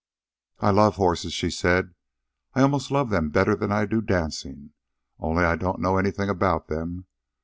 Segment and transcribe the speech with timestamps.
[0.57, 1.93] "I love horses," she said.
[2.55, 4.71] "I almost love them better than I do dancing,
[5.19, 7.05] only I don't know anything about them.